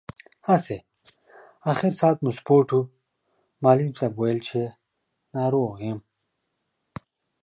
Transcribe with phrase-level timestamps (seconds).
[0.47, 0.77] هسې،
[1.71, 2.79] اخر ساعت مو سپورټ و،
[3.63, 4.59] معلم صاحب ویل چې
[5.35, 5.99] ناروغ یم.